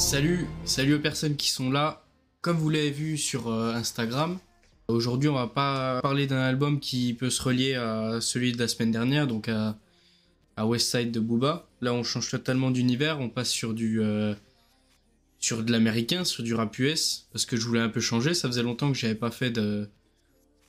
[0.00, 2.02] Salut, salut aux personnes qui sont là.
[2.40, 4.38] Comme vous l'avez vu sur euh, Instagram,
[4.88, 8.66] aujourd'hui on va pas parler d'un album qui peut se relier à celui de la
[8.66, 9.76] semaine dernière, donc à,
[10.56, 11.68] à West Side de Booba.
[11.82, 14.34] Là on change totalement d'univers, on passe sur du euh,
[15.38, 18.32] sur de l'américain, sur du rap US, parce que je voulais un peu changer.
[18.32, 19.86] Ça faisait longtemps que j'avais pas fait de,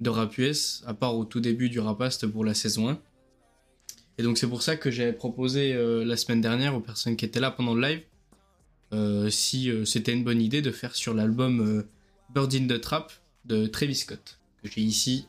[0.02, 3.00] de rap US, à part au tout début du Rapast pour la saison 1.
[4.18, 7.24] Et donc c'est pour ça que j'avais proposé euh, la semaine dernière aux personnes qui
[7.24, 8.02] étaais là pendant le live
[9.30, 11.88] si euh, c'était une bonne idée de faire sur l'album euh,
[12.34, 13.12] Bird in the Trap
[13.46, 15.26] de Travis Scott, que j'ai ici.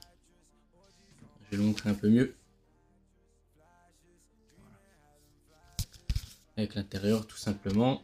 [1.44, 2.34] Je vais le montrer un peu mieux.
[6.56, 8.02] Avec l'intérieur tout simplement.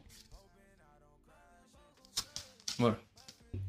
[2.79, 2.99] Voilà.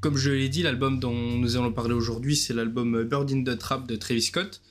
[0.02, 3.58] Comme je l'ai dit, l'album dont nous allons parler aujourd'hui, c'est l'album Bird in the
[3.58, 4.62] Trap de Travis Scott.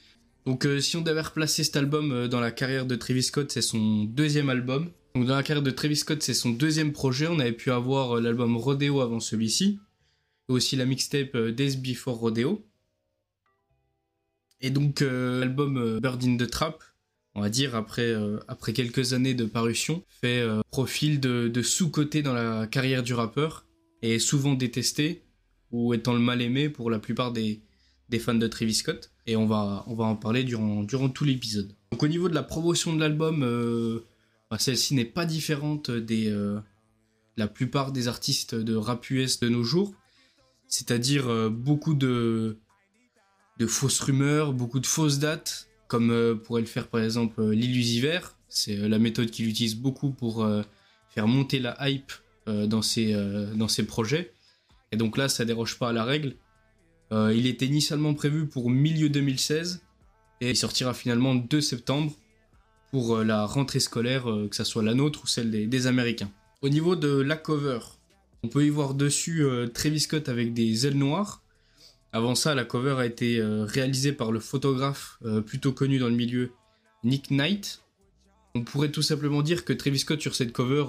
[0.47, 4.05] Donc si on devait replacer cet album dans la carrière de Travis Scott, c'est son
[4.05, 4.91] deuxième album.
[5.19, 7.27] Donc dans la carrière de Travis Scott, c'est son deuxième projet.
[7.27, 9.81] On avait pu avoir euh, l'album Rodeo avant celui-ci,
[10.49, 12.65] et aussi la mixtape euh, Days Before Rodeo.
[14.61, 16.85] Et donc euh, l'album Bird in the Trap,
[17.35, 18.15] on va dire après,
[18.73, 23.67] quelques années de parution, fait profil de, sous-côté dans la carrière du rappeur,
[24.03, 25.25] et souvent détesté,
[25.73, 27.61] ou étant le mal aimé pour la plupart des,
[28.21, 29.11] fans de Travis Scott.
[29.27, 31.75] Et on va, on va en parler durant, durant tout l'épisode.
[31.91, 33.43] Donc au niveau de la promotion de l'album,
[34.57, 36.59] celle-ci n'est pas différente des euh,
[37.37, 39.95] la plupart des artistes de rap US de nos jours,
[40.67, 42.57] c'est-à-dire euh, beaucoup de
[43.59, 48.21] de fausses rumeurs, beaucoup de fausses dates, comme euh, pourrait le faire par exemple l'illusiver.
[48.49, 50.49] C'est la méthode qu'il utilise beaucoup pour
[51.11, 52.13] faire monter la hype
[52.47, 53.13] dans ses
[53.55, 54.33] dans ses projets.
[54.91, 56.35] Et donc là, ça déroge pas à la règle.
[57.13, 59.83] il était initialement prévu pour milieu 2016
[60.41, 62.15] et il sortira finalement 2 septembre
[62.91, 66.31] pour euh, la rentrée scolaire, euh, que ce soit la nôtre ou celle des, Américains.
[66.63, 67.79] Au niveau de la cover,
[68.43, 71.43] on peut y voir dessus euh, Travis Scott avec des ailes noires.
[72.13, 76.53] Avant ça, la cover a été réalisée par le photographe plutôt connu dans le milieu,
[77.05, 77.83] Nick Knight.
[78.55, 80.87] On pourrait tout simplement dire que Travis Scott sur cette cover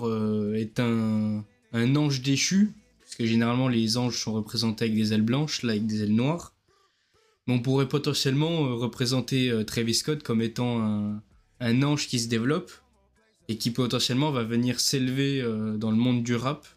[0.56, 1.44] est un,
[1.74, 2.72] ange déchu,
[3.02, 6.54] puisque généralement les anges sont représentés avec des ailes blanches, là avec des ailes noires.
[7.48, 11.22] Mais on pourrait potentiellement représenter Travis Scott comme étant un,
[11.59, 12.72] un ange qui se développe
[13.47, 16.68] et qui potentiellement va venir s'élever euh, dans le monde du rap.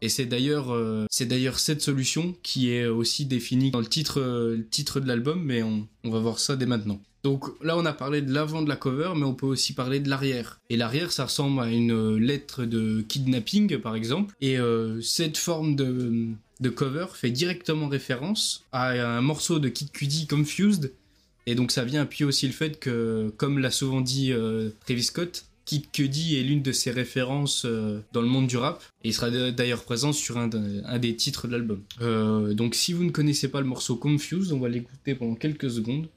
[0.00, 4.20] Et c'est d'ailleurs euh, c'est d'ailleurs cette solution qui est aussi définie dans le titre
[4.20, 7.00] euh, le titre de l'album, mais on, on, va voir ça dès maintenant.
[7.24, 9.98] Donc là on a parlé de l'avant de la cover, mais on peut aussi parler
[9.98, 10.60] de l'arrière.
[10.70, 14.34] Et l'arrière ça ressemble à une lettre de kidnapping par exemple.
[14.40, 14.56] Et
[15.02, 16.28] cette forme de
[16.60, 20.92] de cover fait directement référence à un morceau de Kid Cudi Confused
[21.48, 25.04] et donc ça vient appuyer aussi le fait que, comme l'a souvent dit euh, Travis
[25.04, 28.82] Scott, Kid Cudi est l'une de ses références euh, dans le monde du rap.
[29.02, 31.80] Et il sera d'ailleurs présent sur un, des titres de l'album.
[32.02, 35.70] Euh, donc si vous ne connaissez pas le morceau Confused, on va l'écouter pendant quelques
[35.70, 36.08] secondes.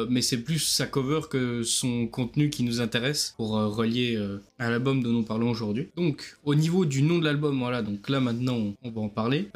[0.00, 4.16] Euh, mais c'est plus sa cover que son contenu qui nous intéresse pour euh, relier
[4.16, 5.88] euh, à l'album dont nous parlons aujourd'hui.
[5.96, 9.48] Donc, au niveau du nom de l'album, voilà, donc là maintenant on, va en parler,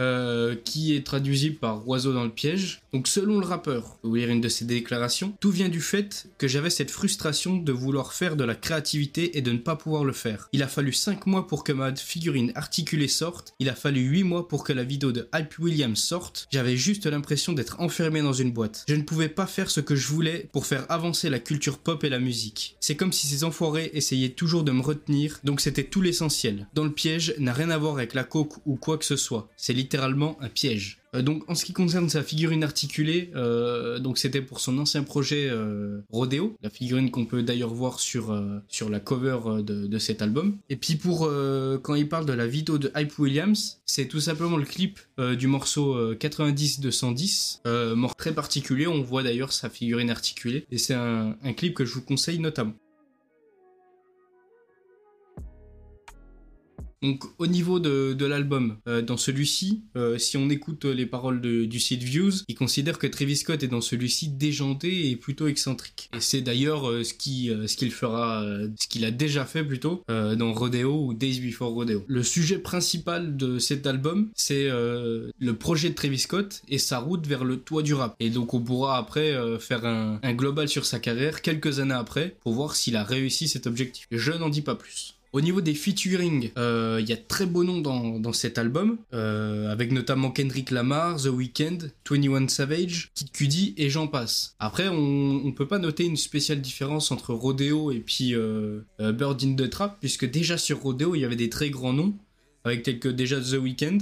[0.65, 2.81] qui est traduisible par Oiseau dans le piège.
[2.93, 6.49] Donc, selon le rappeur, vous lire une de ses déclarations, tout vient du fait que
[6.49, 10.12] j'avais cette frustration de vouloir faire de la créativité et de ne pas pouvoir le
[10.12, 10.49] faire.
[10.53, 14.25] Il a fallu 5 mois pour que ma figurine articulée sorte, il a fallu 8
[14.25, 18.33] mois pour que la vidéo de Hype Williams sorte, j'avais juste l'impression d'être enfermé dans
[18.33, 18.84] une boîte.
[18.88, 22.05] Je ne pouvais pas faire ce que je voulais pour faire avancer la culture pop
[22.05, 22.77] et la musique.
[22.81, 26.69] C'est comme si ces enfoirés essayaient toujours de me retenir, donc c'était tout l'essentiel.
[26.75, 29.49] Dans le piège n'a rien à voir avec la coke ou quoi que ce soit.
[29.56, 30.99] C'est littéralement un piège.
[31.14, 35.02] Euh, donc en ce qui concerne sa figurine articulée, euh, donc c'était pour son ancien
[35.02, 38.34] projet euh, Rodeo, la figurine qu'on peut d'ailleurs voir sur
[38.69, 40.56] sur la cover de, de, cet album.
[40.69, 41.30] Et puis pour
[41.82, 44.98] quand il parle de la vidéo de Hype Williams, c'est tout simplement le clip
[45.38, 47.62] du morceau 90 210,
[47.94, 48.86] mort très particulier.
[48.86, 52.74] On voit d'ailleurs sa figurine articulée et c'est un clip que je vous conseille notamment.
[57.04, 61.66] Donc au niveau de, l'album, euh, dans celui-ci, euh, si on écoute les paroles de,
[61.66, 66.09] du site Views, il considère que Travis Scott est dans celui-ci déjanté et plutôt excentrique.
[66.16, 68.42] Et c'est d'ailleurs euh, ce qui ce qu'il fera,
[68.80, 72.04] ce qu'il a déjà fait plutôt dans Rodeo ou Days Before Rodeo.
[72.06, 77.27] Le sujet principal de cet album, c'est le projet de Travis Scott et sa route
[77.27, 78.16] vers le toit du rap.
[78.18, 82.54] Et donc on pourra après faire un global sur sa carrière quelques années après pour
[82.54, 84.06] voir s'il a réussi cet objectif.
[84.10, 85.15] Je n'en dis pas plus.
[85.34, 89.69] Au niveau des featuring, euh, il y a très beaux noms dans, cet album, euh,
[89.69, 91.78] avec notamment Kendrick Lamar, The Weeknd,
[92.09, 94.54] 21 Savage, Kid Cudi et j'en passe.
[94.60, 99.42] Après, on, on peut pas noter une spéciale différence entre Rodeo et puis euh, Bird
[99.42, 102.15] in the Trap, puisque déjà sur Rodeo, il y avait des très grands noms,
[102.63, 103.98] avec tels que déjà The Weeknd,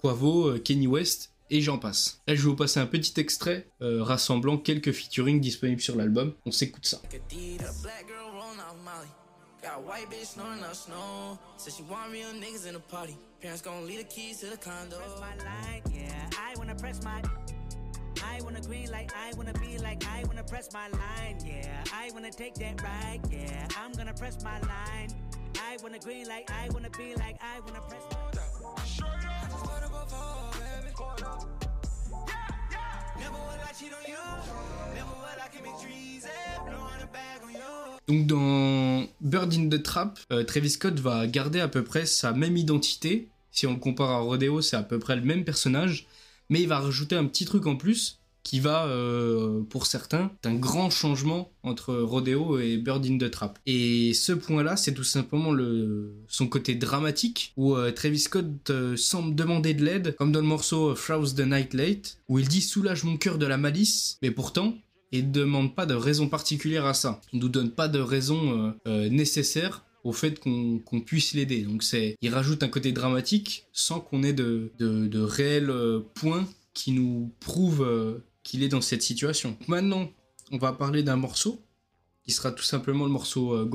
[0.00, 2.22] Quavo, Kenny West et j'en passe.
[2.26, 6.32] Là, je vais vous passer un petit extrait rassemblant quelques featuring disponibles sur l'album.
[6.46, 7.02] On s'écoute ça.
[9.62, 11.38] Got a white bitch snoring up snow.
[11.58, 13.14] Said she want real niggas in the party.
[13.42, 14.96] Parents gonna leave the keys to the condo.
[14.96, 16.30] Press my line, yeah.
[16.38, 17.22] I wanna press my.
[18.24, 21.84] I wanna green like I wanna be like I wanna press my line, yeah.
[21.92, 23.68] I wanna take that ride, yeah.
[23.76, 25.10] I'm gonna press my line.
[25.56, 28.16] I wanna green like I wanna be like I wanna press my.
[28.22, 31.59] I just wanna go for, baby.
[38.08, 42.32] Donc dans Bird in the Trap, euh, Travis Scott va garder à peu près sa
[42.32, 43.28] même identité.
[43.52, 46.08] Si on le compare à Rodeo, c'est à peu près le même personnage,
[46.48, 50.54] mais il va rajouter un petit truc en plus qui va, euh, pour certains, un
[50.54, 53.58] grand changement entre Rodeo et Bird in the Trap.
[53.66, 59.34] Et ce point-là, c'est tout simplement le, son côté dramatique, où euh, Travis Scott semble
[59.34, 63.04] demander de l'aide, comme dans le morceau Frouse the Night Late, où il dit soulage
[63.04, 64.74] mon cœur de la malice, mais pourtant,
[65.12, 67.20] et ne demande pas de raison particulière à ça.
[67.32, 71.62] Il ne nous donne pas de raison euh, euh, nécessaire au fait qu'on puisse l'aider.
[71.62, 76.48] Donc c'est, il rajoute un côté dramatique sans qu'on ait de, de, réels euh, points
[76.72, 79.56] qui nous prouvent qu'il est dans cette situation.
[79.68, 80.10] Maintenant,
[80.50, 81.64] on va parler d'un morceau
[82.24, 83.68] qui sera tout simplement le morceau euh,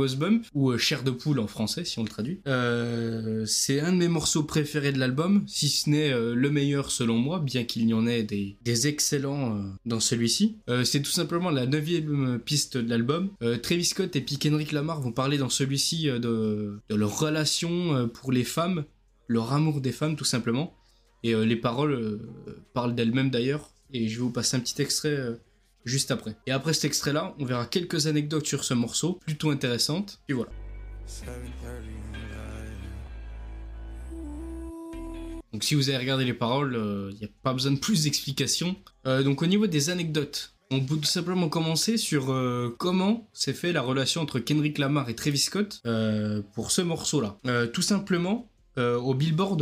[0.54, 2.42] ou euh, Chair de poule en français si on le traduit.
[2.48, 7.18] Euh, c'est un de mes morceaux préférés de l'album, si ce n'est le meilleur selon
[7.18, 10.58] moi, bien qu'il y en ait des, excellents dans celui-ci.
[10.84, 13.32] c'est tout simplement la neuvième piste de l'album.
[13.64, 18.32] Travis Scott et puis Kendrick Lamar vont parler dans celui-ci de, de, leur relation pour
[18.32, 18.86] les femmes,
[19.28, 20.76] leur amour des femmes tout simplement.
[21.24, 22.20] Et les paroles
[22.74, 23.72] parlent d'elles-mêmes d'ailleurs.
[23.94, 25.18] Et je vais vous passer un petit extrait
[25.86, 26.36] juste après.
[26.48, 30.20] Et après cet extrait-là, on verra quelques anecdotes sur ce morceau, plutôt intéressantes.
[30.28, 30.52] Et voilà.
[35.54, 38.04] Donc si vous avez regardé les paroles, il euh, n'y a pas besoin de plus
[38.04, 38.76] d'explications.
[39.08, 43.54] Euh, donc au niveau des anecdotes, on peut tout simplement commencer sur euh, comment s'est
[43.54, 45.82] fait la relation entre Kendrick Lamar et Travis Scott
[46.54, 47.38] pour ce morceau-là.
[47.72, 49.62] tout simplement, au Billboard,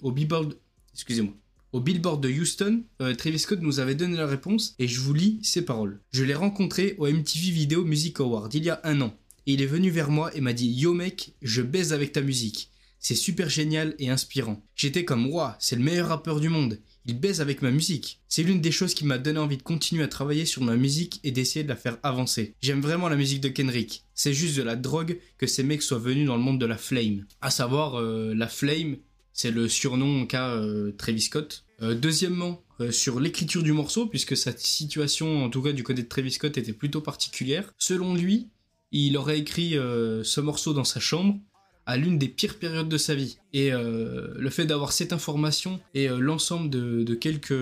[0.00, 0.54] au Billboard,
[0.94, 1.34] excusez-moi,
[1.76, 5.12] au Billboard de Houston, euh, Travis Scott nous avait donné la réponse et je vous
[5.12, 6.00] lis ses paroles.
[6.10, 9.14] Je l'ai rencontré au MTV Video Music Award il y a un an.
[9.46, 12.22] Et il est venu vers moi et m'a dit Yo mec, je baise avec ta
[12.22, 12.70] musique.
[12.98, 14.64] C'est super génial et inspirant.
[14.74, 16.80] J'étais comme Ouah, c'est le meilleur rappeur du monde.
[17.04, 18.22] Il baise avec ma musique.
[18.26, 21.20] C'est l'une des choses qui m'a donné envie de continuer à travailler sur ma musique
[21.24, 22.54] et d'essayer de la faire avancer.
[22.62, 24.06] J'aime vraiment la musique de Kendrick.
[24.14, 26.78] C'est juste de la drogue que ces mecs soient venus dans le monde de la
[26.78, 27.26] flame.
[27.42, 28.96] À savoir, euh, la flame,
[29.34, 31.65] c'est le surnom qu'a euh, Travis Scott.
[31.82, 36.02] Euh, deuxièmement, euh, sur l'écriture du morceau, puisque sa situation, en tout cas du côté
[36.02, 37.72] de Travis Scott, était plutôt particulière.
[37.78, 38.48] Selon lui,
[38.92, 41.38] il aurait écrit ce morceau dans sa chambre
[41.86, 43.36] à l'une des pires périodes de sa vie.
[43.52, 47.52] Et le fait d'avoir cette information et l'ensemble de, quelques,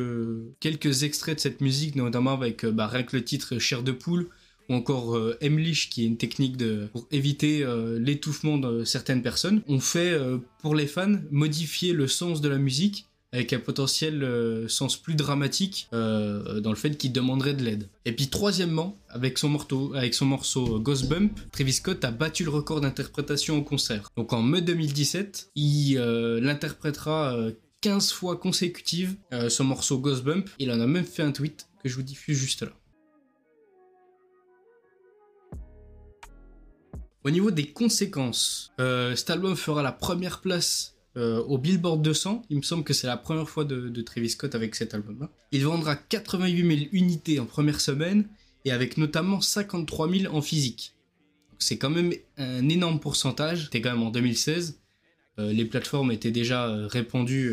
[0.61, 4.29] quelques extraits de cette musique, notamment avec bah, rien que le titre Chair de poule,
[4.69, 6.57] ou encore euh, Emlich qui est une technique
[6.93, 12.07] pour éviter euh, l'étouffement de certaines personnes, on fait euh, pour les fans modifier le
[12.07, 14.27] sens de la musique avec un potentiel
[14.69, 17.89] sens plus dramatique dans le fait qu'il demanderait de l'aide.
[18.05, 22.45] Et puis troisièmement, avec son, morceau, avec son morceau Ghost Bump, Travis Scott a battu
[22.45, 24.09] le record d'interprétation au concert.
[24.17, 27.37] Donc en mai 2017, il l'interprétera
[27.81, 29.17] 15 fois consécutive
[29.49, 30.49] son morceau Ghost Bump.
[30.59, 32.73] Il en a même fait un tweet que je vous diffuse juste là.
[37.27, 42.43] Au niveau des conséquences, euh, cet album fera la première place euh, au Billboard 200.
[42.51, 45.31] Il me semble que c'est la première fois de, Travis Scott avec cet album-là.
[45.53, 48.29] Il vendra 88 000 unités en première semaine
[48.65, 50.95] et avec notamment 53 000 en physique.
[51.59, 53.65] C'est quand même un énorme pourcentage.
[53.65, 54.81] C'était quand même en 2016.
[55.39, 57.53] Euh, les plateformes étaient déjà répandues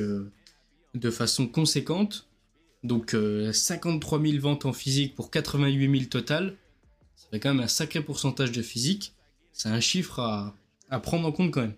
[0.94, 2.28] de façon conséquente.
[2.84, 3.16] Donc
[3.54, 6.58] 53 000 ventes en physique pour 88 000 total.
[7.16, 9.14] Ça fait quand même un sacré pourcentage de physique.
[9.54, 11.76] C'est un chiffre à, prendre en compte quand même.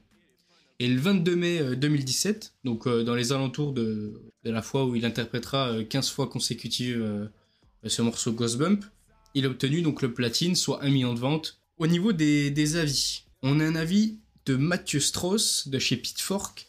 [0.83, 4.97] Et le 22 mai 2017, euh, donc euh, dans les alentours de, la fois où
[4.97, 7.29] il interprétera 15 euh, fois consécutive
[7.85, 8.83] ce morceau Ghost Bump,
[9.33, 11.61] il a obtenu donc le platine, soit 1 million de ventes.
[11.77, 16.67] Au niveau des, avis, on a un avis de Mathieu Strauss de chez Pitchfork.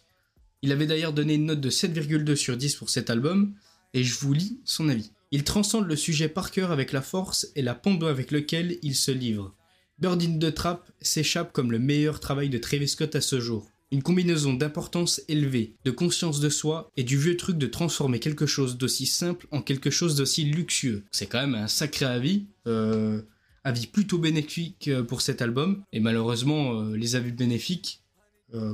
[0.63, 3.57] Il avait d'ailleurs donné une note de 7,2 sur 10 pour cet album,
[3.95, 5.11] et je vous lis son avis.
[5.33, 8.95] Il transcende le sujet par cœur avec la force et la pompe avec lequel il
[8.95, 9.57] se livre.
[9.99, 13.74] Bird in the Trap s'échappe comme le meilleur travail de Travis Scott à ce jour.
[13.93, 18.47] Une combinaison d'importance élevée, de conscience de soi et du vieux truc de transformer quelque
[18.47, 21.05] chose d'aussi simple en quelque chose d'aussi luxueux.
[21.13, 22.47] C'est quand même un sacré avis.
[22.67, 23.23] Euh,
[23.63, 25.83] avis plutôt bénéfique euh, pour cet album.
[25.93, 28.01] Et malheureusement, euh, les avis bénéfiques,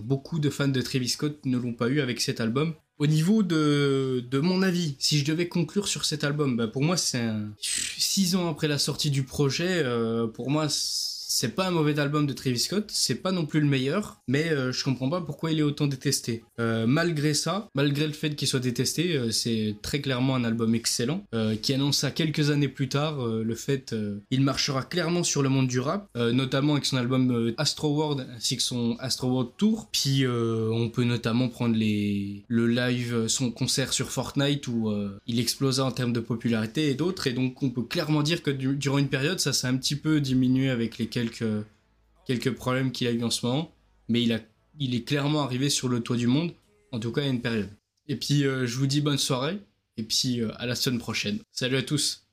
[0.02, 2.75] beaucoup de fans de Travis Scott ne l'ont pas eu avec cet album.
[2.99, 6.83] Au niveau de, de mon avis, si je devais conclure sur cet album, bah pour
[6.83, 7.50] moi c'est un...
[7.59, 9.83] Six ans après la sortie du projet,
[10.35, 10.69] pour moi
[11.41, 14.51] c'est pas un mauvais album de Travis Scott, c'est pas non plus le meilleur, mais
[14.51, 16.45] euh, je comprends pas pourquoi il est autant détesté.
[16.61, 20.75] Euh, malgré ça, malgré le fait qu'il soit détesté, euh, c'est très clairement un album
[20.75, 21.25] excellent,
[21.63, 23.95] qui annonce à quelques années plus tard le fait
[24.31, 28.57] il marchera clairement sur le monde du rap, notamment avec son album Astro World ainsi
[28.57, 29.89] que son Astro World Tour.
[29.93, 34.93] Puis on peut notamment prendre les le live, son concert sur Fortnite où
[35.27, 38.51] il explosa en termes de popularité et d'autres, et donc on peut clairement dire que
[38.51, 41.30] durant une période ça s'est un petit peu diminué avec lesquels
[42.27, 43.75] quelques, problèmes qu'il a eu en ce moment,
[44.09, 46.53] mais il est clairement arrivé sur le toit du monde,
[46.93, 47.71] en tout cas à une période.
[48.09, 49.59] Et puis euh, je vous dis bonne soirée,
[49.97, 51.39] et puis euh, à la semaine prochaine.
[51.51, 52.30] Salut à tous